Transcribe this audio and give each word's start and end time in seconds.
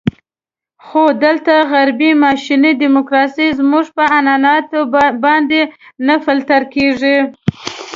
خو 0.85 1.03
دلته 1.23 1.53
غربي 1.71 2.11
ماشیني 2.23 2.71
ډیموکراسي 2.81 3.47
زموږ 3.59 3.85
په 3.95 4.03
عنعناتو 4.17 4.79
باندې 5.23 5.61
نه 6.07 6.15
فلتر 6.25 6.61
کېږي. 6.73 7.17